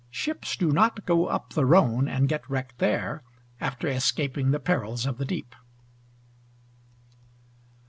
Ships 0.09 0.55
do 0.57 0.71
not 0.71 1.05
go 1.05 1.27
up 1.27 1.53
the 1.53 1.63
Rhone, 1.63 2.07
and 2.07 2.27
get 2.27 2.49
wrecked 2.49 2.79
there, 2.79 3.21
after 3.59 3.87
escaping 3.87 4.49
the 4.49 4.59
perils 4.59 5.05
of 5.05 5.19
the 5.19 5.25
deep. 5.25 5.53